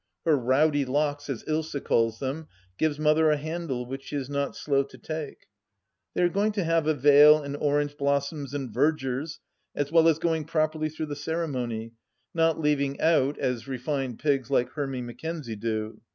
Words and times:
Her 0.25 0.35
rowdy 0.35 0.83
locks, 0.83 1.29
as 1.29 1.43
Ilsa 1.43 1.79
calls 1.79 2.17
them, 2.17 2.47
give 2.79 2.97
Mother 2.97 3.29
a 3.29 3.37
handle 3.37 3.85
which 3.85 4.05
she 4.05 4.15
is 4.15 4.31
not 4.31 4.55
slow 4.55 4.81
to 4.81 4.97
take. 4.97 5.45
They 6.15 6.23
are 6.23 6.27
going 6.27 6.53
to 6.53 6.63
have 6.63 6.87
a 6.87 6.95
veil 6.95 7.39
and 7.43 7.55
orange 7.55 7.97
blossoms 7.97 8.55
and 8.55 8.71
vergers, 8.73 9.41
as 9.75 9.91
well 9.91 10.07
as 10.07 10.17
going 10.17 10.45
properly 10.45 10.89
through 10.89 11.05
the 11.05 11.15
ceremony, 11.15 11.93
not 12.33 12.59
leaving 12.59 12.99
out, 12.99 13.37
as 13.37 13.67
refined 13.67 14.17
pigs 14.17 14.49
like 14.49 14.69
Hermy 14.71 15.03
Mackenzie 15.03 15.55
do. 15.55 16.01